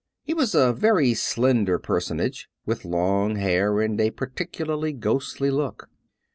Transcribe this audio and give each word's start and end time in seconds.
He 0.23 0.33
was 0.33 0.55
a 0.55 0.73
very 0.73 1.13
slender 1.13 1.77
personage, 1.77 2.49
with 2.65 2.85
long 2.85 3.35
hair 3.35 3.79
and 3.81 4.01
a 4.01 4.09
particularly 4.09 4.93
ghostly 4.93 5.51
look. 5.51 5.89